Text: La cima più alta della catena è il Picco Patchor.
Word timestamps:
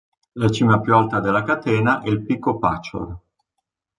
La 0.33 0.49
cima 0.49 0.79
più 0.81 0.95
alta 0.95 1.19
della 1.19 1.43
catena 1.43 2.01
è 2.01 2.09
il 2.09 2.23
Picco 2.23 2.57
Patchor. 2.57 3.17